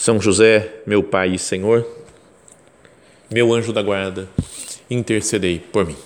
[0.00, 1.86] são José, meu Pai e Senhor,
[3.30, 4.30] meu anjo da guarda,
[4.88, 5.96] intercedei por mim.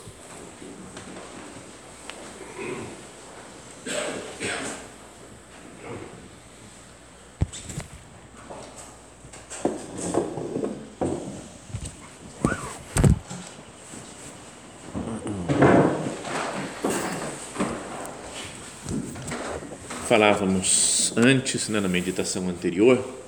[20.09, 23.23] Falávamos antes, né, na meditação anterior,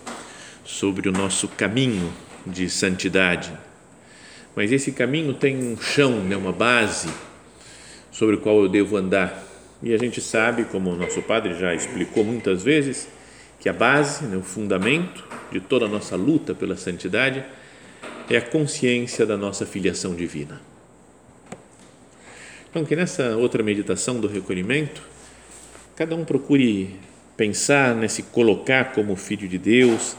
[0.77, 2.13] sobre o nosso caminho
[2.47, 3.51] de santidade.
[4.55, 7.09] Mas esse caminho tem um chão, né, uma base
[8.13, 9.43] sobre o qual eu devo andar.
[9.83, 13.09] E a gente sabe, como o nosso padre já explicou muitas vezes,
[13.59, 17.43] que a base, né, o fundamento de toda a nossa luta pela santidade
[18.29, 20.61] é a consciência da nossa filiação divina.
[22.69, 25.01] Então, que nessa outra meditação do recolhimento,
[25.95, 26.97] cada um procure
[27.35, 30.17] pensar, né, se colocar como filho de Deus,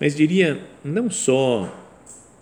[0.00, 1.76] mas diria não só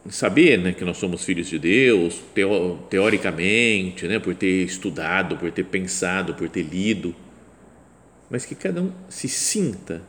[0.08, 5.50] saber né, que nós somos filhos de Deus, teo, teoricamente, né, por ter estudado, por
[5.50, 7.14] ter pensado, por ter lido,
[8.30, 10.00] mas que cada um se sinta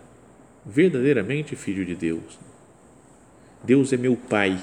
[0.63, 2.39] verdadeiramente filho de Deus.
[3.63, 4.57] Deus é meu Pai.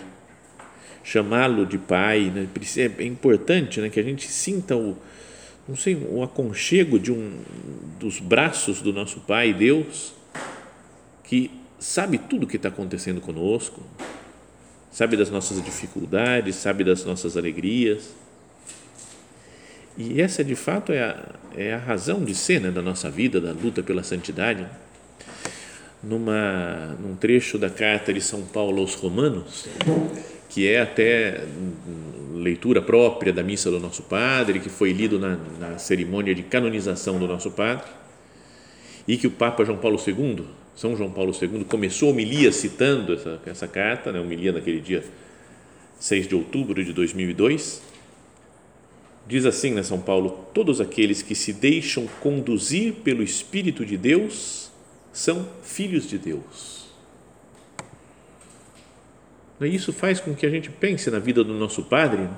[1.02, 4.96] Chamá-lo de Pai né, é importante né, que a gente sinta o,
[5.68, 7.40] não sei, o aconchego de um
[7.98, 10.12] dos braços do nosso Pai Deus,
[11.24, 13.82] que sabe tudo o que está acontecendo conosco,
[14.90, 18.14] sabe das nossas dificuldades, sabe das nossas alegrias.
[19.96, 23.40] E essa, de fato, é a, é a razão de ser né, da nossa vida,
[23.40, 24.66] da luta pela santidade.
[26.02, 29.66] Numa, num trecho da carta de São Paulo aos Romanos,
[30.48, 31.42] que é até
[32.34, 37.18] leitura própria da missa do nosso Padre, que foi lido na, na cerimônia de canonização
[37.18, 37.86] do nosso Padre,
[39.08, 40.44] e que o Papa João Paulo II
[40.76, 45.02] são João Paulo II começou a homilia citando essa, essa carta, né, homilia naquele dia
[45.98, 47.80] 6 de outubro de 2002.
[49.26, 54.70] Diz assim, né, São Paulo: Todos aqueles que se deixam conduzir pelo Espírito de Deus
[55.12, 56.84] são filhos de Deus.
[59.58, 62.28] E isso faz com que a gente pense na vida do nosso Padre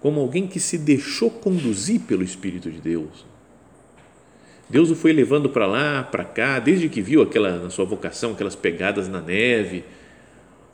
[0.00, 3.26] como alguém que se deixou conduzir pelo Espírito de Deus
[4.70, 8.32] Deus o foi levando para lá, para cá, desde que viu aquela na sua vocação,
[8.32, 9.82] aquelas pegadas na neve,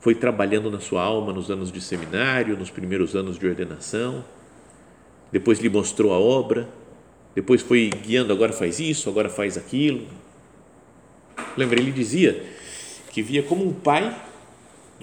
[0.01, 4.23] foi trabalhando na sua alma nos anos de seminário, nos primeiros anos de ordenação.
[5.31, 6.67] Depois lhe mostrou a obra,
[7.33, 10.05] depois foi guiando, agora faz isso, agora faz aquilo.
[11.55, 12.43] Lembra, ele dizia
[13.11, 14.13] que via como um pai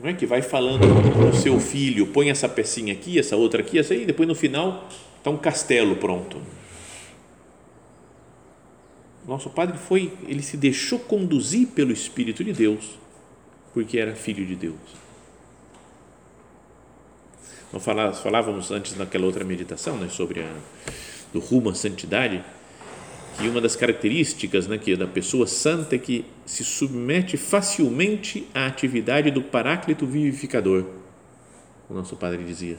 [0.01, 0.81] não é que vai falando
[1.13, 4.29] para o seu filho, põe essa pecinha aqui, essa outra aqui, essa aí, e depois
[4.29, 4.89] no final
[5.19, 6.39] está um castelo pronto
[9.27, 12.99] nosso padre foi, ele se deixou conduzir pelo Espírito de Deus,
[13.73, 15.03] porque era filho de Deus.
[17.73, 20.57] Nós falávamos antes naquela outra meditação, né, sobre a,
[21.33, 22.45] do rumo à santidade,
[23.39, 28.47] que uma das características né, que é da pessoa santa é que se submete facilmente
[28.53, 30.85] à atividade do Paráclito vivificador,
[31.89, 32.77] o nosso padre dizia.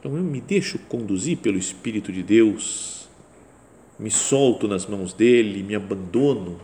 [0.00, 2.97] Então eu me deixo conduzir pelo Espírito de Deus
[3.98, 6.60] me solto nas mãos dele, me abandono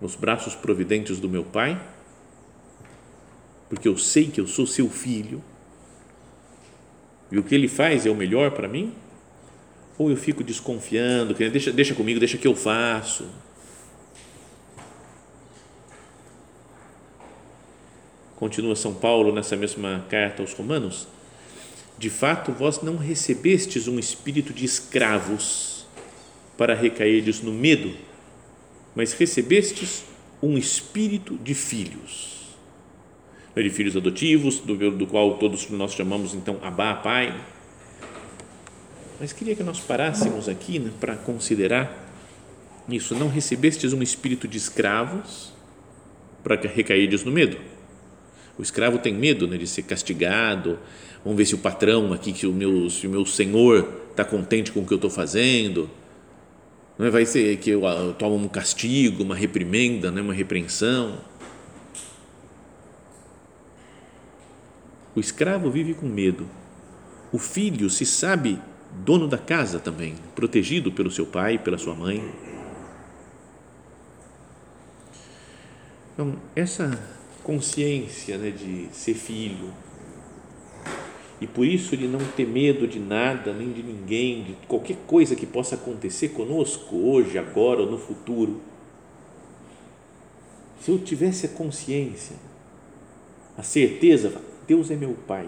[0.00, 1.80] nos braços providentes do meu Pai,
[3.68, 5.42] porque eu sei que eu sou seu filho
[7.32, 8.94] e o que ele faz é o melhor para mim?
[9.98, 13.28] Ou eu fico desconfiando, que deixa, deixa comigo, deixa que eu faço.
[18.36, 21.08] Continua São Paulo nessa mesma carta aos Romanos.
[21.96, 25.83] De fato, vós não recebestes um espírito de escravos
[26.56, 27.92] para recairdes no medo,
[28.94, 30.04] mas recebestes
[30.42, 32.34] um espírito de filhos.
[33.56, 37.34] De filhos adotivos, do, do qual todos nós chamamos então Abá, Pai.
[39.20, 42.04] Mas queria que nós parássemos aqui né, para considerar
[42.88, 43.14] isso.
[43.14, 45.52] Não recebestes um espírito de escravos
[46.42, 47.56] para recairdes no medo.
[48.58, 50.78] O escravo tem medo né, de ser castigado.
[51.24, 54.72] Vamos ver se o patrão aqui, que o meu, se o meu senhor está contente
[54.72, 55.88] com o que eu estou fazendo
[56.98, 57.10] Não é?
[57.10, 60.20] vai ser que eu, eu tomo um castigo, uma reprimenda, né?
[60.20, 61.18] uma repreensão.
[65.14, 66.48] O escravo vive com medo.
[67.32, 68.60] O filho se sabe
[69.04, 72.32] dono da casa também, protegido pelo seu pai, pela sua mãe.
[76.12, 76.96] Então, essa
[77.42, 79.72] consciência né, de ser filho
[81.40, 85.34] e por isso de não ter medo de nada, nem de ninguém, de qualquer coisa
[85.34, 88.60] que possa acontecer conosco hoje, agora ou no futuro.
[90.80, 92.36] Se eu tivesse a consciência,
[93.58, 95.46] a certeza, Deus é meu Pai,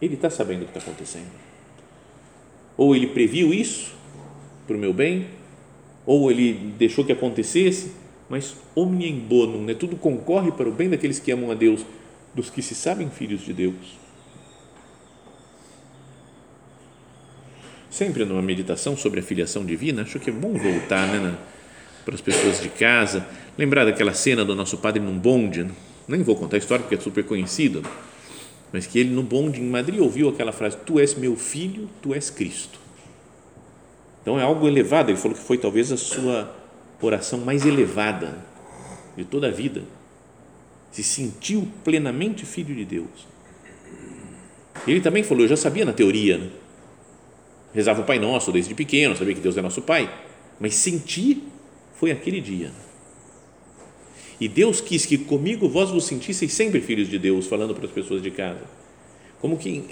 [0.00, 1.30] Ele está sabendo o que está acontecendo.
[2.76, 3.94] Ou Ele previu isso
[4.66, 5.28] para o meu bem,
[6.04, 7.92] ou Ele deixou que acontecesse,
[8.28, 9.74] mas omnia in bonum, né?
[9.74, 11.84] tudo concorre para o bem daqueles que amam a Deus,
[12.34, 14.01] dos que se sabem filhos de Deus.
[17.92, 21.36] Sempre numa meditação sobre a filiação divina, acho que é bom voltar né, na,
[22.06, 23.26] para as pessoas de casa,
[23.58, 25.70] lembrar daquela cena do nosso padre num bonde, né?
[26.08, 27.82] nem vou contar a história porque é super conhecida,
[28.72, 32.14] mas que ele no bonde em Madrid ouviu aquela frase: Tu és meu filho, tu
[32.14, 32.80] és Cristo.
[34.22, 36.50] Então é algo elevado, ele falou que foi talvez a sua
[36.98, 38.38] oração mais elevada
[39.14, 39.82] de toda a vida.
[40.90, 43.28] Se sentiu plenamente filho de Deus.
[44.86, 46.48] Ele também falou: Eu já sabia na teoria, né?
[47.74, 50.12] Rezava o Pai Nosso desde pequeno, sabia que Deus é nosso Pai,
[50.60, 51.42] mas sentir
[51.94, 52.70] foi aquele dia.
[54.40, 57.92] E Deus quis que comigo vós vos sentisseis sempre filhos de Deus, falando para as
[57.92, 58.62] pessoas de casa.
[59.40, 59.84] Como que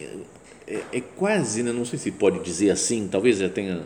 [0.66, 1.72] é, é quase, né?
[1.72, 3.82] não sei se pode dizer assim, talvez já tenha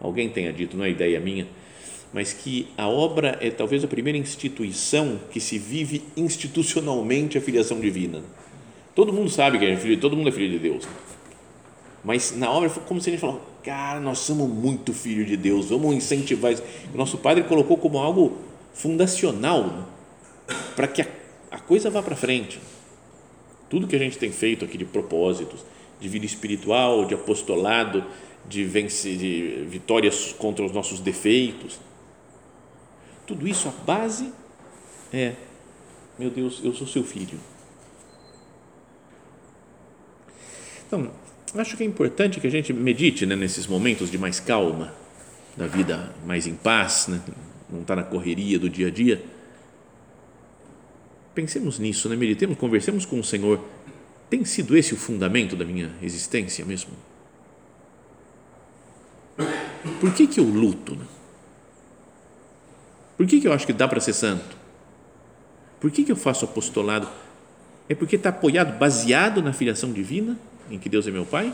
[0.00, 1.46] alguém tenha dito, não é ideia minha,
[2.12, 7.80] mas que a obra é talvez a primeira instituição que se vive institucionalmente a filiação
[7.80, 8.22] divina.
[8.94, 10.86] Todo mundo sabe que é filho, todo mundo é filho de Deus.
[12.06, 15.70] Mas na obra foi como se ele falou, cara, nós somos muito filho de Deus,
[15.70, 16.62] vamos incentivar isso.
[16.94, 18.38] O nosso padre colocou como algo
[18.72, 19.88] fundacional
[20.76, 21.06] para que a,
[21.50, 22.60] a coisa vá para frente.
[23.68, 25.64] Tudo que a gente tem feito aqui de propósitos,
[25.98, 28.04] de vida espiritual, de apostolado,
[28.48, 31.80] de, vencer, de vitórias contra os nossos defeitos,
[33.26, 34.32] tudo isso, a base
[35.12, 35.34] é:
[36.16, 37.40] meu Deus, eu sou seu filho.
[40.86, 41.10] Então,
[41.60, 44.94] acho que é importante que a gente medite né, nesses momentos de mais calma,
[45.56, 47.20] da vida mais em paz, né?
[47.70, 49.22] não está na correria do dia a dia.
[51.34, 52.16] Pensemos nisso, né?
[52.16, 53.60] meditemos, conversemos com o Senhor.
[54.28, 56.92] Tem sido esse o fundamento da minha existência mesmo?
[60.00, 60.96] Por que, que eu luto?
[60.96, 61.04] Né?
[63.16, 64.56] Por que, que eu acho que dá para ser santo?
[65.80, 67.08] Por que, que eu faço apostolado?
[67.88, 70.36] É porque está apoiado, baseado na filiação divina,
[70.70, 71.52] em que Deus é meu Pai?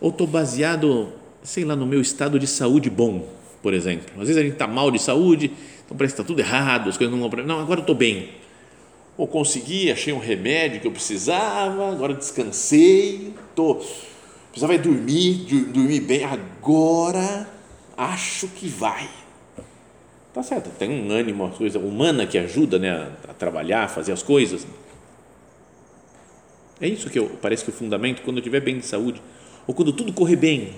[0.00, 3.28] Ou estou baseado, sei lá, no meu estado de saúde bom,
[3.62, 4.06] por exemplo?
[4.20, 5.52] Às vezes a gente está mal de saúde,
[5.84, 7.44] então parece que está tudo errado, as coisas não vão.
[7.44, 8.30] Não, agora eu estou bem.
[9.16, 13.82] Ou consegui, achei um remédio que eu precisava, agora descansei, tô,
[14.50, 17.48] precisava dormir, dormir bem, agora
[17.96, 19.08] acho que vai
[20.38, 24.12] Tá certo, tem um ânimo, uma coisa humana que ajuda né, a trabalhar, a fazer
[24.12, 24.64] as coisas.
[26.80, 29.20] É isso que eu, parece que o fundamento, quando eu estiver bem de saúde,
[29.66, 30.74] ou quando tudo correr bem.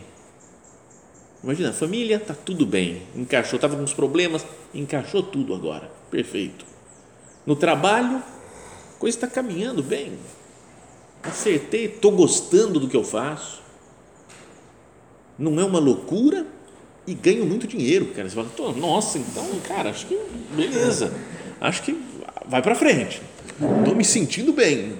[1.42, 4.44] Imagina, a família está tudo bem, encaixou, estava com uns problemas,
[4.74, 6.66] encaixou tudo agora, perfeito.
[7.46, 10.12] No trabalho, a coisa está caminhando bem,
[11.22, 13.62] acertei, estou gostando do que eu faço,
[15.38, 16.46] não é uma loucura,
[17.06, 18.28] e ganho muito dinheiro, cara.
[18.28, 20.18] Você fala, nossa, então, cara, acho que
[20.54, 21.12] beleza,
[21.60, 21.98] acho que
[22.46, 23.22] vai para frente.
[23.78, 24.96] Estou me sentindo bem.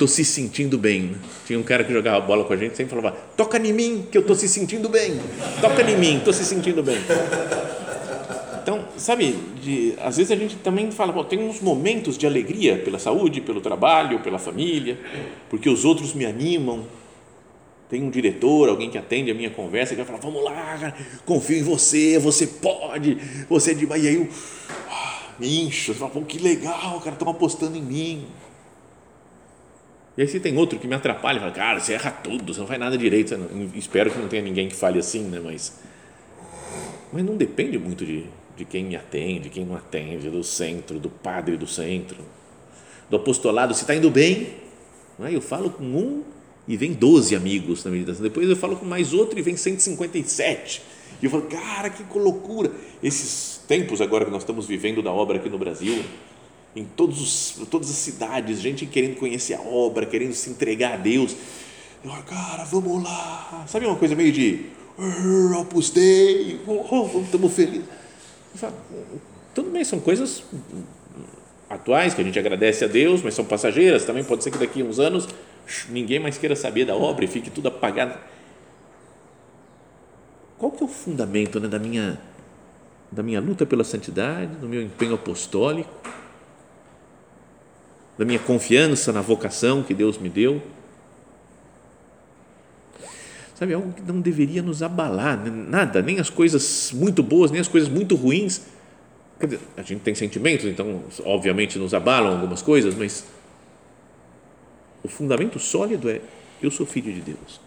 [0.00, 1.14] Estou se sentindo bem.
[1.46, 4.16] Tinha um cara que jogava bola com a gente sempre falava: toca em mim, que
[4.16, 5.20] eu estou se sentindo bem.
[5.60, 6.96] Toca em mim, estou se sentindo bem.
[8.62, 12.98] Então, sabe, de, às vezes a gente também fala, tem uns momentos de alegria pela
[12.98, 14.98] saúde, pelo trabalho, pela família,
[15.50, 16.86] porque os outros me animam,
[17.90, 20.96] tem um diretor, alguém que atende a minha conversa, que vai falar: Vamos lá, cara,
[21.26, 23.18] confio em você, você pode,
[23.50, 23.84] você é de.
[23.84, 24.26] E aí eu
[24.88, 28.26] ah, me incho, falo, Pô, que legal, cara, estão apostando em mim.
[30.20, 32.66] E aí se tem outro que me atrapalha, fala, cara, você erra tudo, você não
[32.66, 33.34] faz nada direito.
[33.38, 35.40] Não, espero que não tenha ninguém que fale assim, né?
[35.42, 35.78] Mas,
[37.10, 41.08] mas não depende muito de, de quem me atende, quem não atende, do centro, do
[41.08, 42.18] padre do centro,
[43.08, 44.56] do apostolado, se está indo bem.
[45.18, 45.34] Não é?
[45.34, 46.22] Eu falo com um
[46.68, 48.22] e vem 12 amigos na meditação.
[48.22, 50.82] Depois eu falo com mais outro e vem 157.
[51.22, 52.70] E eu falo, cara, que loucura.
[53.02, 56.04] Esses tempos agora que nós estamos vivendo da obra aqui no Brasil,
[56.74, 60.96] em todos os, todas as cidades, gente querendo conhecer a obra, querendo se entregar a
[60.96, 61.36] Deus.
[62.04, 63.64] Eu, cara, vamos lá.
[63.66, 64.66] Sabe uma coisa meio de,
[65.58, 66.60] Opus Dei,
[67.24, 67.84] estamos felizes.
[69.54, 70.42] Tudo bem, são coisas
[71.68, 74.04] atuais que a gente agradece a Deus, mas são passageiras.
[74.04, 75.28] Também pode ser que daqui a uns anos
[75.88, 78.18] ninguém mais queira saber da obra e fique tudo apagado.
[80.58, 82.20] Qual que é o fundamento né, da minha
[83.10, 85.90] da minha luta pela santidade, do meu empenho apostólico,
[88.20, 90.60] da minha confiança na vocação que Deus me deu?
[93.54, 95.50] Sabe, algo que não deveria nos abalar, né?
[95.50, 98.66] nada, nem as coisas muito boas, nem as coisas muito ruins.
[99.40, 103.24] Dizer, a gente tem sentimentos, então, obviamente, nos abalam algumas coisas, mas
[105.02, 106.20] o fundamento sólido é:
[106.62, 107.58] eu sou filho de Deus.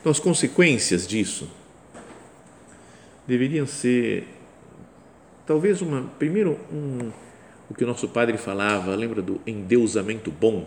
[0.00, 1.50] Então, as consequências disso
[3.26, 4.26] deveriam ser,
[5.50, 7.10] talvez, uma, primeiro, um,
[7.68, 10.64] o que o nosso padre falava, lembra do endeusamento bom?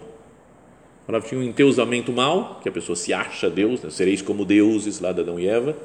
[1.06, 3.90] Falava tinha um enteusamento mal, que a pessoa se acha Deus, né?
[3.90, 5.78] sereis como deuses lá Adão e Eva.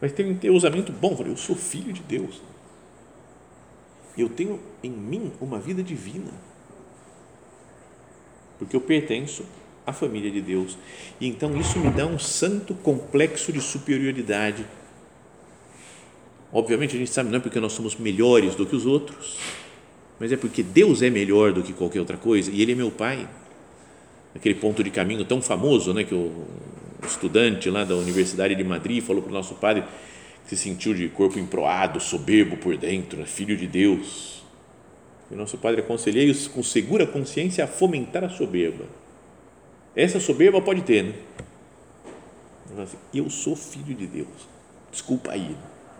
[0.00, 2.40] Mas tem um enteusamento bom, falei, eu sou filho de Deus.
[4.16, 6.30] Eu tenho em mim uma vida divina.
[8.60, 9.44] Porque eu pertenço
[9.84, 10.78] à família de Deus.
[11.20, 14.64] E então isso me dá um santo complexo de superioridade.
[16.56, 19.36] Obviamente a gente sabe não é porque nós somos melhores do que os outros,
[20.18, 22.90] mas é porque Deus é melhor do que qualquer outra coisa e Ele é meu
[22.90, 23.28] Pai
[24.34, 26.46] aquele ponto de caminho tão famoso, né, que o
[27.06, 29.84] estudante lá da Universidade de Madrid falou para o nosso padre
[30.44, 34.42] que se sentiu de corpo emproado, soberbo por dentro, né, filho de Deus.
[35.30, 38.86] E o nosso padre aconselhei com segura consciência a fomentar a soberba.
[39.94, 41.14] Essa soberba pode ter, né?
[42.78, 44.48] Assim, eu sou filho de Deus.
[44.90, 45.54] Desculpa aí.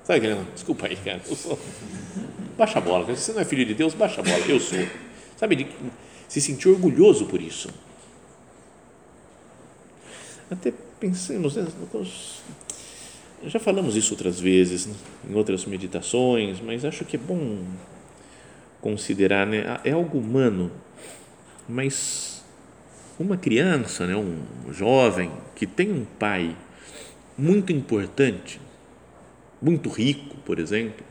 [0.07, 0.47] Sabe aquele?
[0.55, 1.21] Desculpa aí, cara.
[1.25, 1.59] Sou...
[2.57, 3.05] Baixa a bola.
[3.15, 4.39] Se você não é filho de Deus, baixa a bola.
[4.47, 4.79] Eu sou.
[5.37, 5.67] Sabe, de
[6.29, 7.69] se sentir orgulhoso por isso
[10.51, 11.67] até pensemos, né,
[13.45, 14.95] já falamos isso outras vezes, né,
[15.29, 17.65] em outras meditações, mas acho que é bom
[18.81, 20.71] considerar, né, é algo humano,
[21.69, 22.45] mas
[23.19, 24.39] uma criança, né, um
[24.73, 26.57] jovem que tem um pai
[27.37, 28.61] muito importante,
[29.61, 31.05] muito rico, por exemplo,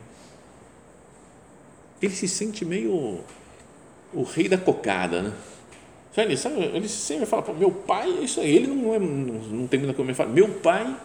[2.02, 3.24] ele se sente meio
[4.14, 5.34] o rei da cocada, né?
[6.14, 9.68] Sabe, sabe, ele sempre fala, meu pai é isso aí, ele não, é, não, não
[9.68, 10.96] termina como ele fala, meu pai,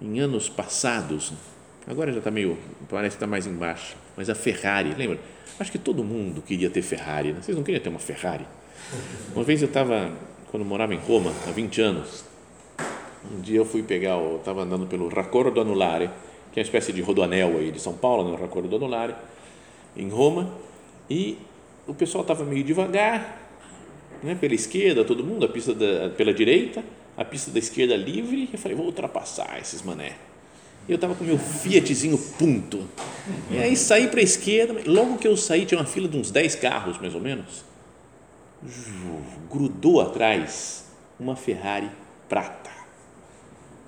[0.00, 1.34] em anos passados,
[1.86, 2.56] agora já está meio,
[2.88, 5.18] parece que está mais embaixo, mas a Ferrari, lembra?
[5.60, 7.42] Acho que todo mundo queria ter Ferrari, né?
[7.42, 8.46] vocês não queriam ter uma Ferrari?
[9.34, 10.10] Uma vez eu estava,
[10.50, 12.24] quando morava em Roma, há 20 anos,
[13.32, 16.10] um dia eu fui pegar, eu estava andando pelo Raccordo Anulare,
[16.52, 18.38] que é uma espécie de rodoanel aí de São Paulo, no né?
[18.40, 19.14] Raccordo Anulare,
[19.96, 20.50] em Roma,
[21.08, 21.38] e
[21.86, 23.48] o pessoal estava meio devagar,
[24.22, 26.84] né, pela esquerda, todo mundo, a pista da, pela direita,
[27.16, 28.48] a pista da esquerda livre.
[28.52, 30.16] Eu falei, vou ultrapassar esses mané.
[30.88, 32.86] E eu estava com meu Fiatzinho Punto.
[33.50, 36.30] E aí saí para a esquerda, logo que eu saí, tinha uma fila de uns
[36.30, 37.64] 10 carros, mais ou menos.
[39.50, 40.86] Grudou atrás
[41.18, 41.90] uma Ferrari
[42.28, 42.77] prata.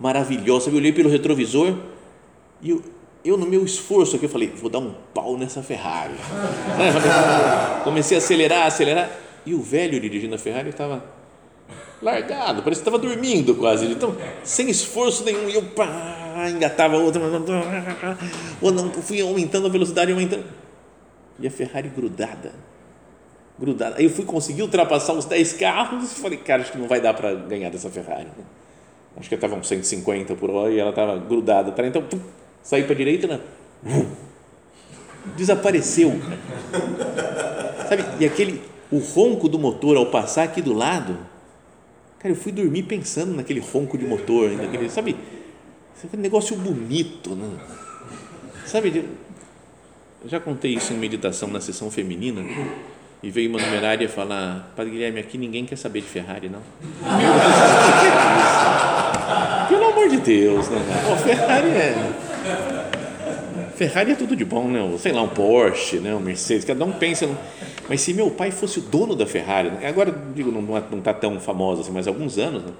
[0.01, 0.71] Maravilhosa.
[0.71, 1.77] Eu olhei pelo retrovisor
[2.63, 2.83] e eu,
[3.25, 6.15] eu no meu esforço aqui, eu falei, vou dar um pau nessa Ferrari.
[7.85, 9.11] Comecei a acelerar, acelerar,
[9.45, 11.05] e o velho dirigindo a Ferrari estava
[12.03, 13.87] largado, parecia que estava dormindo quase.
[13.87, 17.21] Então, sem esforço nenhum, e eu pá, engatava outra,
[18.61, 20.45] ou não, fui aumentando a velocidade, aumentando.
[21.39, 22.53] E a Ferrari grudada,
[23.59, 23.97] grudada.
[23.97, 27.01] Aí eu fui conseguir ultrapassar os 10 carros e falei, cara, acho que não vai
[27.01, 28.29] dar para ganhar dessa Ferrari.
[29.17, 31.75] Acho que estava uns 150 por hora e ela estava grudada.
[31.87, 32.21] Então, pum,
[32.63, 33.41] saí para a direita, né?
[35.37, 36.13] desapareceu.
[37.89, 38.05] Sabe?
[38.21, 41.19] E aquele, o ronco do motor ao passar aqui do lado,
[42.19, 45.17] cara, eu fui dormir pensando naquele ronco de motor, naquele, sabe?
[46.03, 47.49] Aquele negócio bonito, né?
[48.65, 49.05] Sabe?
[50.23, 52.43] Eu já contei isso em meditação na sessão feminina.
[53.23, 56.63] E veio uma numerária falar: Padre Guilherme, aqui ninguém quer saber de Ferrari, não.
[60.21, 60.79] Deus, né?
[61.07, 62.21] Pô, Ferrari é
[63.81, 64.81] Ferrari é tudo de bom, né?
[64.99, 66.15] Sei lá, um Porsche, né?
[66.15, 67.27] um Mercedes, cada um pensa.
[67.89, 69.87] Mas se meu pai fosse o dono da Ferrari, né?
[69.89, 72.73] agora digo, não está tão famosa assim, mas há alguns anos, né?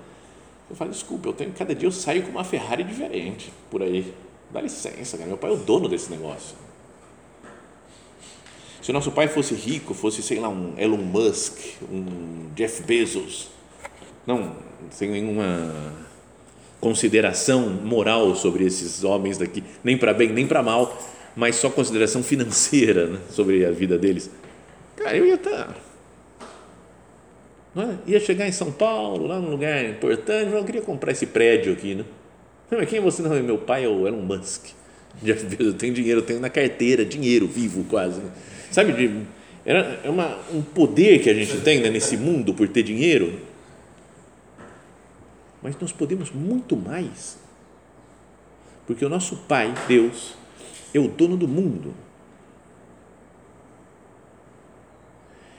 [0.69, 4.13] eu falo, desculpa, eu tenho, cada dia eu saio com uma Ferrari diferente por aí.
[4.51, 6.55] Dá licença, cara, meu pai é o dono desse negócio.
[8.83, 11.59] Se o nosso pai fosse rico, fosse, sei lá, um Elon Musk,
[11.91, 13.49] um Jeff Bezos,
[14.27, 14.55] não,
[14.91, 16.10] sem nenhuma
[16.81, 20.99] consideração moral sobre esses homens daqui, nem para bem, nem para mal,
[21.37, 24.31] mas só consideração financeira né, sobre a vida deles.
[24.97, 25.51] Cara, eu ia estar.
[25.51, 25.75] Tá,
[27.75, 27.99] Não é?
[28.07, 31.95] Ia chegar em São Paulo, lá num lugar importante, eu queria comprar esse prédio aqui,
[31.95, 32.05] né?
[32.71, 33.23] Mas quem é você?
[33.23, 34.67] Não, meu pai é o Elon Musk.
[35.23, 38.21] Já eu tenho dinheiro, eu tenho na carteira, dinheiro vivo quase.
[38.21, 38.31] Né?
[38.71, 39.25] Sabe,
[39.65, 43.39] era, é uma, um poder que a gente tem né, nesse mundo por ter dinheiro.
[45.63, 47.39] Mas nós podemos muito mais.
[48.87, 50.35] Porque o nosso Pai, Deus,
[50.95, 51.95] é o dono do mundo.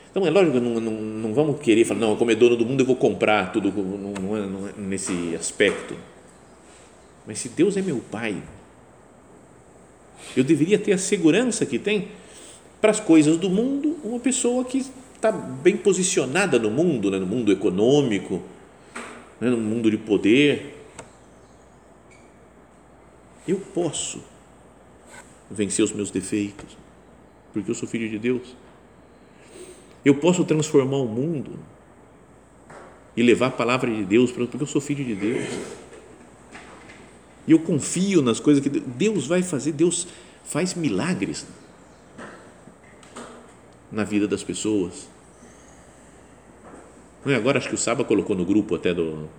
[0.10, 2.82] Então é lógico não, não, não, vamos querer falar, não, como é dono do mundo
[2.82, 5.96] eu vou comprar tudo, não, não, é, é nesse aspecto.
[7.26, 8.44] Mas se Deus é meu Pai,
[10.36, 12.10] eu deveria ter a segurança que tem
[12.82, 14.84] para as coisas do mundo uma pessoa que
[15.16, 18.42] está bem posicionada no mundo, né, no mundo econômico,
[19.42, 20.78] né, no mundo de poder.
[23.48, 24.24] Eu posso
[25.50, 26.78] vencer os meus defeitos,
[27.52, 28.56] porque eu sou filho de Deus.
[30.06, 31.60] Eu posso transformar o mundo
[33.18, 35.44] e levar a palavra de Deus, porque eu sou filho de Deus.
[37.48, 40.08] E eu confio nas coisas que Deus vai fazer, Deus
[40.46, 41.46] faz milagres
[43.92, 45.11] na vida das pessoas.
[47.26, 47.36] Não é?
[47.36, 49.30] Agora acho que o Saba colocou no grupo até do,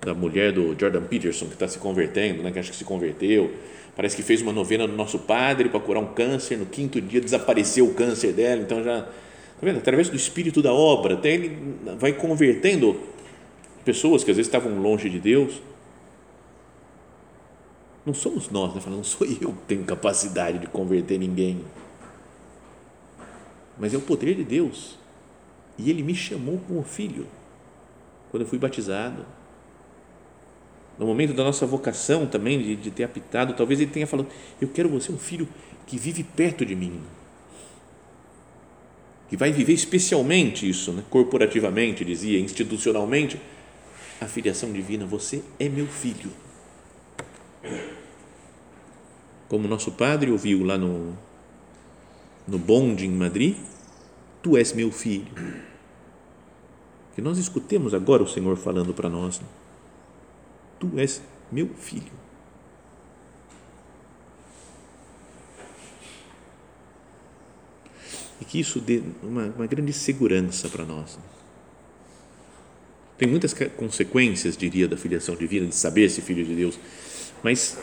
[0.00, 2.50] da mulher do Jordan Peterson que está se convertendo, né?
[2.50, 3.52] que acho que se converteu.
[3.96, 6.56] Parece que fez uma novena no nosso padre para curar um câncer.
[6.56, 8.62] No quinto dia desapareceu o câncer dela.
[8.62, 9.06] Então já
[9.62, 9.78] Tá vendo?
[9.78, 13.00] Através do espírito da obra, até ele vai convertendo
[13.84, 15.62] pessoas que às vezes estavam longe de Deus.
[18.04, 18.80] Não somos nós, né?
[18.80, 21.64] Falando, não sou eu que tenho capacidade de converter ninguém.
[23.78, 24.98] Mas é o poder de Deus.
[25.82, 27.26] E ele me chamou como filho
[28.30, 29.24] quando eu fui batizado.
[30.98, 34.28] No momento da nossa vocação também, de, de ter apitado, talvez ele tenha falado:
[34.60, 35.48] Eu quero você um filho
[35.86, 37.00] que vive perto de mim
[39.32, 41.02] que vai viver especialmente isso, né?
[41.08, 43.40] corporativamente, dizia, institucionalmente,
[44.20, 46.30] a filiação divina, você é meu filho.
[49.48, 51.16] Como nosso padre ouviu lá no,
[52.46, 53.56] no bonde em Madrid,
[54.42, 55.32] tu és meu filho.
[57.14, 59.46] Que nós escutemos agora o Senhor falando para nós, né?
[60.80, 62.22] tu és meu filho.
[68.42, 71.16] e que isso dê uma, uma grande segurança para nós.
[73.16, 76.76] Tem muitas consequências, diria, da filiação divina, de saber se filho de Deus,
[77.40, 77.78] mas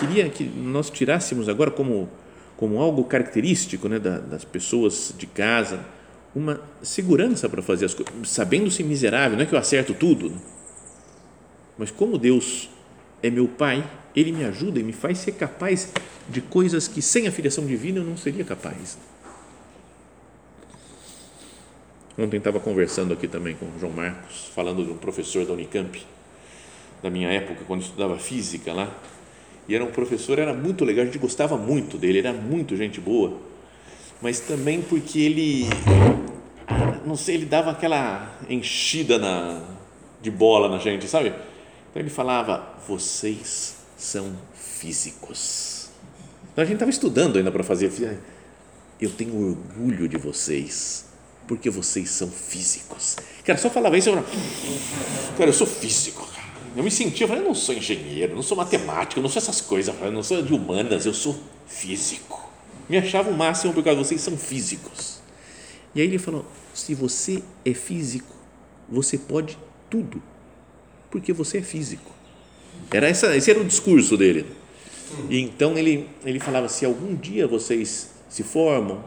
[0.00, 2.08] queria que nós tirássemos agora como,
[2.56, 5.84] como algo característico né, das pessoas de casa,
[6.34, 10.32] uma segurança para fazer as coisas, sabendo-se miserável, não é que eu acerto tudo,
[11.76, 12.68] mas como Deus
[13.22, 15.92] é meu Pai, Ele me ajuda e me faz ser capaz
[16.28, 18.98] de coisas que sem a filiação divina eu não seria capaz.
[22.18, 26.04] Ontem estava conversando aqui também com o João Marcos, falando de um professor da Unicamp,
[27.00, 28.92] da minha época, quando estudava física lá.
[29.68, 33.00] E era um professor, era muito legal, a gente gostava muito dele, era muito gente
[33.00, 33.36] boa,
[34.20, 35.66] mas também porque ele,
[37.08, 39.62] não sei, ele dava aquela enchida na,
[40.20, 41.28] de bola na gente, sabe?
[41.28, 45.90] Então ele falava: vocês são físicos.
[46.52, 47.90] Então a gente estava estudando ainda para fazer.
[49.00, 51.06] Eu tenho orgulho de vocês
[51.46, 53.16] porque vocês são físicos.
[53.44, 54.30] Cara, só falava isso, eu falava,
[55.38, 56.28] cara, eu sou físico.
[56.76, 59.60] Eu me sentia, eu falei, eu não sou engenheiro, não sou matemático, não sou essas
[59.60, 61.34] coisas, eu não sou de humanas, eu sou
[61.66, 62.50] físico.
[62.88, 65.20] Me achava o máximo porque vocês são físicos.
[65.94, 66.44] E aí ele falou:
[66.78, 68.34] se você é físico,
[68.88, 69.58] você pode
[69.90, 70.22] tudo,
[71.10, 72.10] porque você é físico.
[72.90, 74.46] Era essa, esse era o discurso dele.
[75.28, 79.02] E então ele, ele falava: se algum dia vocês se formam,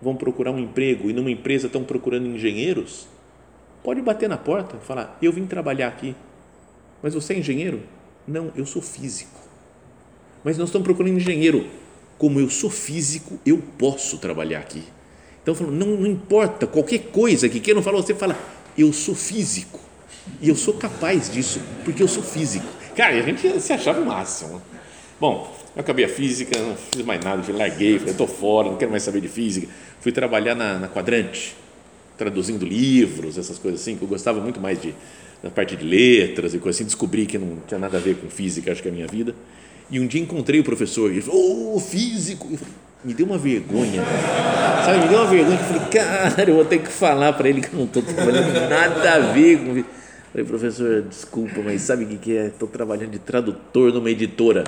[0.00, 3.08] vão procurar um emprego e numa empresa estão procurando engenheiros,
[3.82, 6.14] pode bater na porta e falar: Eu vim trabalhar aqui,
[7.02, 7.82] mas você é engenheiro?
[8.26, 9.40] Não, eu sou físico.
[10.44, 11.66] Mas nós estamos procurando engenheiro.
[12.18, 14.82] Como eu sou físico, eu posso trabalhar aqui.
[15.46, 18.36] Então, não, não importa qualquer coisa que queiram falar, você fala:
[18.76, 19.78] Eu sou físico
[20.42, 22.66] e eu sou capaz disso, porque eu sou físico.
[22.96, 24.60] Cara, a gente se achava o máximo.
[25.20, 28.90] Bom, eu acabei a física, não fiz mais nada, larguei, falei, estou fora, não quero
[28.90, 29.68] mais saber de física.
[30.00, 31.54] Fui trabalhar na, na Quadrante,
[32.18, 34.92] traduzindo livros, essas coisas assim, que eu gostava muito mais de,
[35.40, 36.86] da parte de letras e coisas assim.
[36.86, 39.32] Descobri que não tinha nada a ver com física, acho que é a minha vida.
[39.90, 42.48] E um dia encontrei o professor e ele falou, ô, oh, físico!
[43.04, 44.02] Me deu uma vergonha,
[44.84, 44.98] sabe?
[44.98, 45.56] Me deu uma vergonha.
[45.56, 48.68] Eu falei, cara, eu vou ter que falar para ele que eu não estou trabalhando
[48.68, 49.84] nada a ver com.
[50.32, 52.46] Falei, professor, desculpa, mas sabe o que é?
[52.46, 54.64] Estou trabalhando de tradutor numa editora.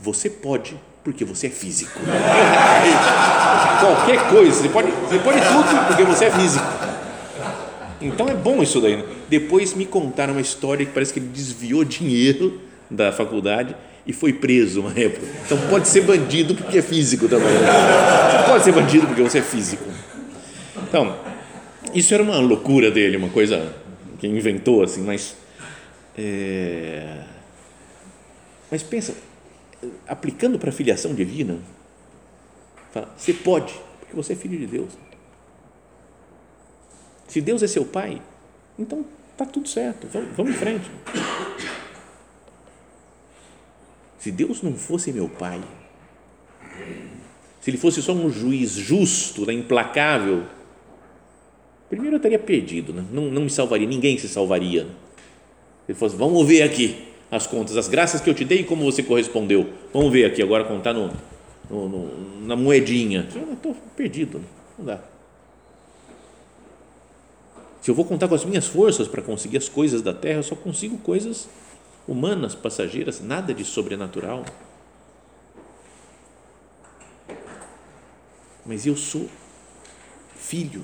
[0.00, 1.98] Você pode, porque você é físico.
[3.80, 6.64] Qualquer coisa, você pode, você pode tudo, porque você é físico.
[8.00, 8.98] Então é bom isso daí.
[8.98, 9.04] Né?
[9.28, 13.74] Depois me contaram uma história que parece que ele desviou dinheiro da faculdade
[14.06, 15.26] e foi preso uma época.
[15.44, 17.52] Então pode ser bandido porque é físico também.
[17.52, 17.68] Né?
[18.30, 19.84] Você pode ser bandido porque você é físico.
[20.88, 21.16] Então,
[21.94, 23.74] isso era uma loucura dele, uma coisa
[24.18, 25.36] que inventou assim, mas.
[26.16, 27.22] É,
[28.70, 29.14] mas pensa,
[30.06, 31.58] aplicando para a filiação divina,
[32.92, 34.92] fala, você pode, porque você é filho de Deus.
[37.26, 38.20] Se Deus é seu pai,
[38.78, 39.04] então
[39.36, 40.90] tá tudo certo, vamos, vamos em frente.
[44.20, 45.62] Se Deus não fosse meu pai,
[47.58, 50.42] se ele fosse só um juiz justo, né, implacável,
[51.88, 53.02] primeiro eu teria perdido, né?
[53.10, 54.84] não, não me salvaria, ninguém se salvaria.
[54.84, 58.64] Se ele fosse, vamos ver aqui as contas, as graças que eu te dei e
[58.64, 59.70] como você correspondeu.
[59.92, 61.10] Vamos ver aqui agora contar no,
[61.70, 63.26] no, no na moedinha.
[63.34, 64.44] Eu estou perdido, né?
[64.78, 65.00] não dá.
[67.80, 70.42] Se eu vou contar com as minhas forças para conseguir as coisas da terra, eu
[70.42, 71.48] só consigo coisas
[72.10, 74.44] humanas, passageiras, nada de sobrenatural.
[78.66, 79.28] Mas eu sou
[80.34, 80.82] filho,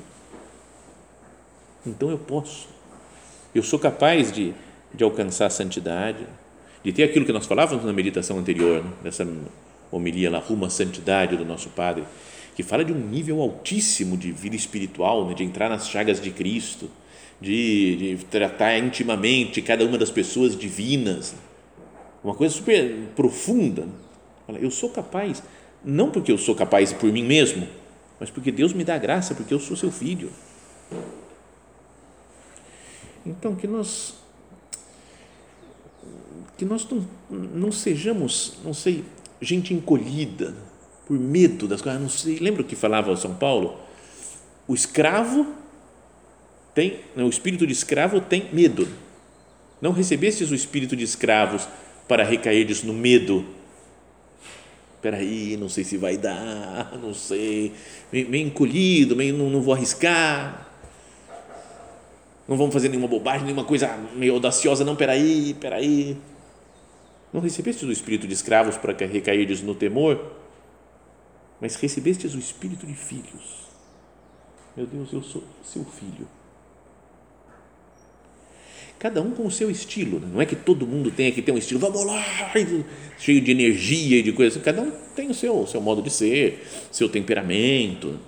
[1.85, 2.69] então eu posso.
[3.53, 4.55] Eu sou capaz de,
[4.95, 6.25] de alcançar a santidade,
[6.85, 9.27] de ter aquilo que nós falávamos na meditação anterior, nessa
[9.91, 12.05] homilia lá, rumo à santidade do nosso Padre,
[12.55, 15.35] que fala de um nível altíssimo de vida espiritual, né?
[15.35, 16.89] de entrar nas chagas de Cristo
[17.40, 21.35] de, de tratar intimamente cada uma das pessoas divinas,
[22.22, 23.87] uma coisa super profunda.
[24.61, 25.42] Eu sou capaz,
[25.85, 27.66] não porque eu sou capaz por mim mesmo,
[28.18, 30.31] mas porque Deus me dá graça, porque eu sou seu filho.
[33.25, 34.14] Então, que nós
[36.57, 39.05] que nós não, não sejamos, não sei,
[39.42, 40.55] gente encolhida
[41.07, 43.79] por medo das coisas, não sei, lembra o que falava São Paulo?
[44.66, 45.46] O escravo
[46.77, 48.87] tem, né, o espírito de escravo tem medo.
[49.81, 51.67] Não recebestes o espírito de escravos
[52.07, 53.47] para recairdes no medo.
[54.95, 57.73] Espera aí, não sei se vai dar, não sei,
[58.12, 60.71] meio encolhido, meio não, não vou arriscar,
[62.47, 66.15] não vamos fazer nenhuma bobagem, nenhuma coisa meio audaciosa, não, peraí, peraí.
[67.33, 70.33] Não recebestes o espírito de escravos para recairdes no temor,
[71.59, 73.67] mas recebestes o espírito de filhos.
[74.77, 76.29] Meu Deus, eu sou seu filho
[78.99, 80.21] cada um com o seu estilo.
[80.21, 80.29] Né?
[80.33, 82.23] Não é que todo mundo tenha que ter um estilo, vamos lá,
[83.19, 84.63] cheio de energia e de coisas.
[84.63, 88.19] Cada um tem o seu, seu modo de ser, seu temperamento.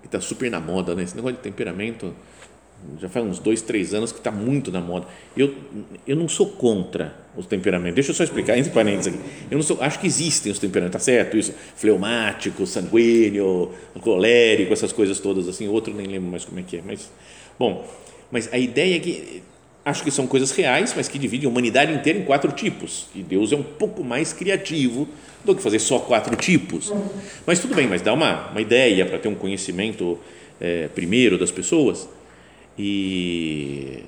[0.00, 1.02] Que está super na moda, né?
[1.04, 2.14] Esse negócio de temperamento
[2.98, 5.06] já faz uns dois, três anos que está muito na moda.
[5.36, 5.54] Eu,
[6.06, 7.94] eu não sou contra os temperamentos.
[7.94, 9.22] Deixa eu só explicar entre parênteses aqui.
[9.50, 11.52] Eu não sou, acho que existem os temperamentos, tá certo isso?
[11.76, 15.68] Fleumático, sanguíneo, colérico, essas coisas todas assim.
[15.68, 17.10] Outro nem lembro mais como é que é, mas
[17.58, 17.86] bom,
[18.30, 19.42] mas a ideia é que
[19.84, 23.06] acho que são coisas reais, mas que dividem a humanidade inteira em quatro tipos.
[23.14, 25.08] E Deus é um pouco mais criativo
[25.44, 26.92] do que fazer só quatro tipos.
[27.46, 30.18] Mas tudo bem, mas dá uma, uma ideia para ter um conhecimento
[30.60, 32.08] é, primeiro das pessoas.
[32.78, 34.04] E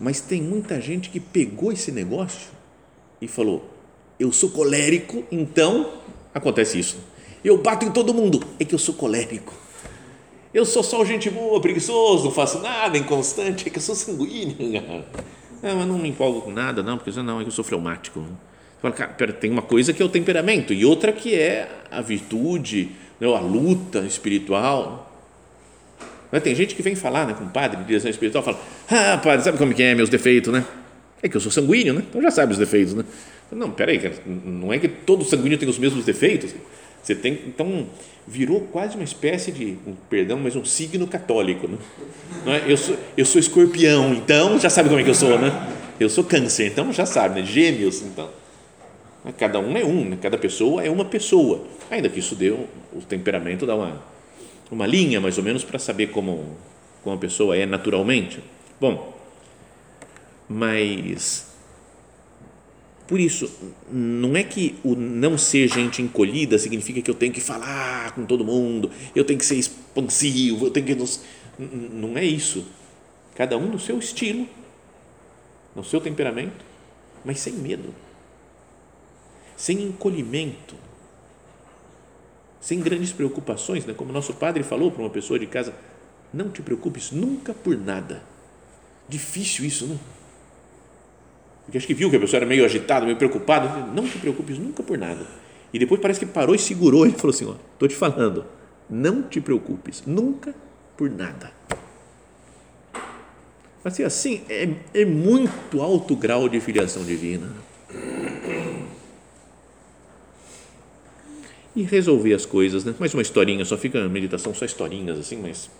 [0.00, 2.50] mas tem muita gente que pegou esse negócio
[3.20, 3.70] e falou:
[4.18, 5.92] eu sou colérico, então
[6.34, 6.96] acontece isso.
[7.44, 9.61] Eu bato em todo mundo, é que eu sou colérico.
[10.54, 14.56] Eu sou só gente boa, preguiçoso, não faço nada, inconstante, é que eu sou sanguíneo.
[14.60, 15.04] Não,
[15.76, 18.22] mas não me empolgo com nada, não, porque não, é que eu sou fleumático.
[19.16, 23.32] Cara, tem uma coisa que é o temperamento e outra que é a virtude, né,
[23.32, 25.08] a luta espiritual.
[26.42, 28.60] Tem gente que vem falar né, com o padre de direção espiritual, fala,
[28.90, 30.64] ah, padre, sabe como que é meus defeitos, né?
[31.22, 32.02] É que eu sou sanguíneo, né?
[32.08, 33.04] Então já sabe os defeitos, né?
[33.52, 36.54] Não, peraí, não é que todo sanguíneo tem os mesmos defeitos.
[37.02, 37.86] Você tem, então,
[38.26, 41.66] virou quase uma espécie de, um, perdão, mas um signo católico.
[41.66, 41.78] Né?
[42.44, 42.62] Não é?
[42.66, 45.50] eu, sou, eu sou escorpião, então já sabe como é que eu sou, né?
[45.98, 47.46] Eu sou câncer, então já sabe, né?
[47.46, 48.30] Gêmeos, então.
[49.38, 50.18] Cada um é um, né?
[50.20, 51.64] cada pessoa é uma pessoa.
[51.90, 52.66] Ainda que isso dê o
[53.08, 54.02] temperamento dá uma,
[54.70, 56.56] uma linha, mais ou menos, para saber como,
[57.04, 58.40] como a pessoa é naturalmente.
[58.80, 59.16] Bom,
[60.48, 61.51] mas
[63.12, 63.52] por isso,
[63.90, 68.24] não é que o não ser gente encolhida significa que eu tenho que falar com
[68.24, 71.20] todo mundo, eu tenho que ser expansivo, eu tenho que.
[71.58, 72.64] Não é isso.
[73.34, 74.48] Cada um no seu estilo,
[75.76, 76.64] no seu temperamento,
[77.22, 77.94] mas sem medo,
[79.58, 80.74] sem encolhimento,
[82.62, 83.92] sem grandes preocupações, né?
[83.92, 85.74] como nosso padre falou para uma pessoa de casa:
[86.32, 88.22] não te preocupes nunca por nada.
[89.06, 90.21] Difícil isso, não?
[91.64, 93.86] Porque acho que viu que a pessoa era meio agitada, meio preocupada.
[93.94, 95.26] Não te preocupes nunca por nada.
[95.72, 98.44] E depois parece que parou e segurou e falou assim: Ó, estou te falando,
[98.90, 100.54] não te preocupes nunca
[100.96, 101.52] por nada.
[103.84, 107.50] Mas assim, é, é muito alto grau de filiação divina.
[111.74, 112.94] E resolver as coisas, né?
[112.98, 115.70] Mais uma historinha, só fica meditação, só historinhas assim, mas.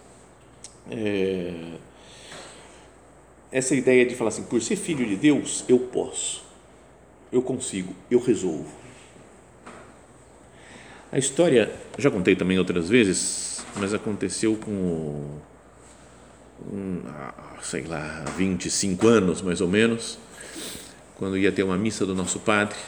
[0.91, 1.53] É,
[3.53, 6.43] essa ideia de falar assim, por ser filho de Deus, eu posso,
[7.31, 8.67] eu consigo, eu resolvo.
[11.13, 15.39] A história, já contei também outras vezes, mas aconteceu com,
[16.73, 17.03] um,
[17.61, 20.19] sei lá, 25 anos mais ou menos,
[21.17, 22.79] quando ia ter uma missa do nosso padre,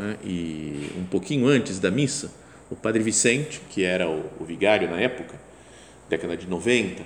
[0.00, 2.30] né, e um pouquinho antes da missa,
[2.70, 5.34] o padre Vicente, que era o, o vigário na época,
[6.08, 7.02] década de 90,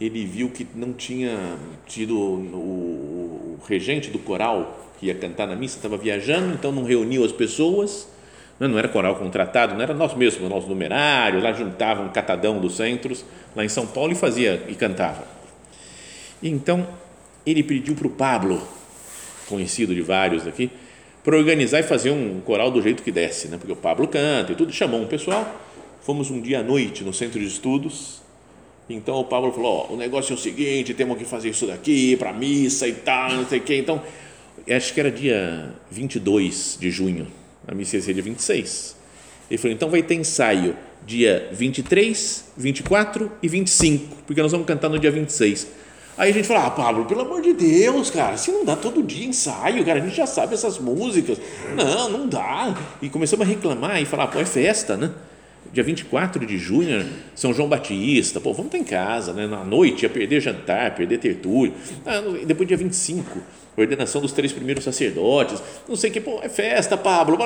[0.00, 1.56] ele viu que não tinha
[1.86, 6.82] tido o, o regente do coral que ia cantar na missa, estava viajando, então não
[6.82, 8.08] reuniu as pessoas,
[8.58, 12.60] né, não era coral contratado, não era nós mesmos, nós numerários, lá juntavam um catadão
[12.60, 15.24] dos centros, lá em São Paulo, e fazia, e cantava.
[16.42, 16.86] Então,
[17.46, 18.60] ele pediu para o Pablo,
[19.48, 20.70] conhecido de vários aqui,
[21.22, 23.56] para organizar e fazer um coral do jeito que desce, né?
[23.56, 25.60] porque o Pablo canta e tudo, chamou um pessoal,
[26.00, 28.22] fomos um dia à noite no centro de estudos,
[28.88, 32.16] então o Pablo falou: oh, o negócio é o seguinte, temos que fazer isso daqui
[32.16, 33.76] para missa e tal, não sei o quê.
[33.76, 34.02] Então,
[34.70, 37.26] acho que era dia 22 de junho,
[37.66, 38.96] a missa ia ser dia 26.
[39.50, 44.88] Ele falou: então vai ter ensaio dia 23, 24 e 25, porque nós vamos cantar
[44.88, 45.68] no dia 26.
[46.16, 49.02] Aí a gente falou: ah, Pablo, pelo amor de Deus, cara, se não dá todo
[49.02, 51.38] dia ensaio, cara, a gente já sabe essas músicas.
[51.76, 52.76] Não, não dá.
[53.00, 55.12] E começamos a reclamar e falar: pô, é festa, né?
[55.72, 59.46] Dia 24 de junho, São João Batista, pô, vamos estar em casa, né?
[59.46, 61.74] Na noite ia perder jantar, perder tertúlio.
[62.06, 63.38] Ah, depois dia 25,
[63.76, 67.38] ordenação dos três primeiros sacerdotes, não sei o que, pô, é festa, Pablo.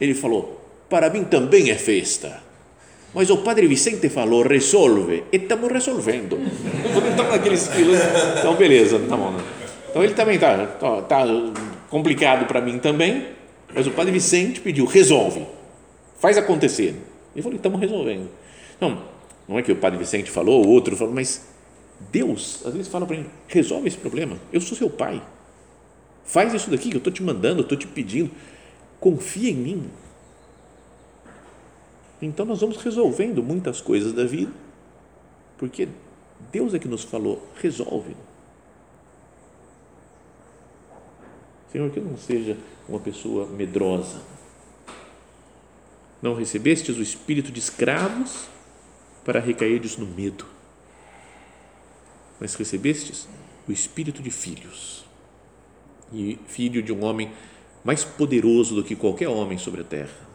[0.00, 2.48] Ele falou, para mim também é festa.
[3.14, 6.38] Mas o padre Vicente falou, resolve, e estamos resolvendo.
[6.84, 7.98] Estamos naqueles estilos.
[8.38, 9.30] Então, beleza, tá bom.
[9.32, 9.42] Né?
[9.90, 11.24] Então, ele também está tá, tá
[11.88, 13.28] complicado para mim também,
[13.74, 15.46] mas o padre Vicente pediu, resolve,
[16.20, 16.94] faz acontecer.
[17.38, 18.28] Ele falou, estamos resolvendo.
[18.80, 19.00] Não,
[19.46, 21.46] não é que o padre Vicente falou, o outro falou, mas
[22.10, 25.22] Deus, às vezes, fala para ele, resolve esse problema, eu sou seu pai.
[26.24, 28.30] Faz isso daqui que eu estou te mandando, eu estou te pedindo.
[28.98, 29.90] Confia em mim.
[32.20, 34.50] Então nós vamos resolvendo muitas coisas da vida,
[35.56, 35.88] porque
[36.50, 38.16] Deus é que nos falou, resolve.
[41.70, 42.56] Senhor, que eu não seja
[42.88, 44.20] uma pessoa medrosa,
[46.20, 48.48] não recebestes o espírito de escravos
[49.24, 50.44] para recairdes no medo,
[52.40, 53.28] mas recebestes
[53.68, 55.04] o espírito de filhos.
[56.12, 57.30] E filho de um homem
[57.84, 60.28] mais poderoso do que qualquer homem sobre a terra.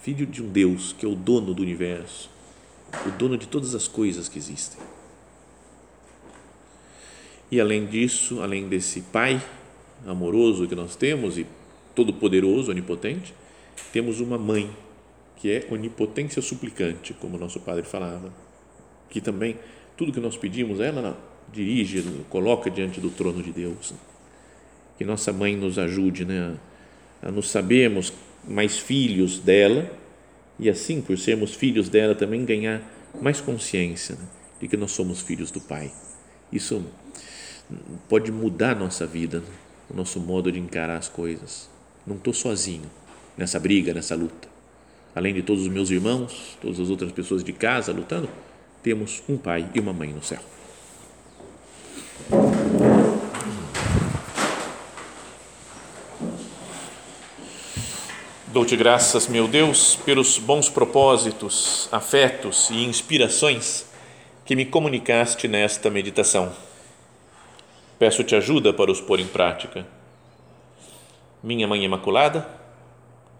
[0.00, 2.30] Filho de um Deus que é o dono do universo,
[3.06, 4.80] o dono de todas as coisas que existem.
[7.50, 9.42] E além disso, além desse Pai
[10.06, 11.46] amoroso que nós temos e
[11.94, 13.34] todo-poderoso, onipotente,
[13.92, 14.70] temos uma mãe
[15.36, 18.32] que é onipotência suplicante, como nosso padre falava,
[19.10, 19.58] que também
[19.96, 21.18] tudo que nós pedimos, ela
[21.52, 23.92] dirige, coloca diante do trono de Deus.
[24.96, 26.56] Que nossa mãe nos ajude né,
[27.22, 28.12] a nos sabermos
[28.46, 29.90] mais filhos dela
[30.58, 32.82] e assim, por sermos filhos dela, também ganhar
[33.20, 34.26] mais consciência né,
[34.60, 35.92] de que nós somos filhos do Pai.
[36.52, 36.84] Isso
[38.08, 39.42] pode mudar a nossa vida,
[39.90, 41.68] o nosso modo de encarar as coisas.
[42.06, 42.88] Não estou sozinho
[43.36, 44.48] nessa briga, nessa luta.
[45.14, 48.28] Além de todos os meus irmãos, todas as outras pessoas de casa lutando,
[48.82, 50.40] temos um pai e uma mãe no céu.
[58.48, 63.84] Dou-te graças, meu Deus, pelos bons propósitos, afetos e inspirações
[64.44, 66.52] que me comunicaste nesta meditação.
[67.98, 69.86] Peço-te ajuda para os pôr em prática.
[71.42, 72.46] Minha Mãe Imaculada,